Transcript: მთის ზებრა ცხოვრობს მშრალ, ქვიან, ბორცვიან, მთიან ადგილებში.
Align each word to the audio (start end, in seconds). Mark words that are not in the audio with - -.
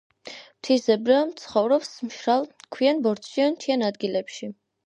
მთის 0.29 0.79
ზებრა 0.85 1.17
ცხოვრობს 1.41 1.91
მშრალ, 2.07 2.49
ქვიან, 2.77 3.05
ბორცვიან, 3.07 3.55
მთიან 3.59 3.89
ადგილებში. 3.93 4.55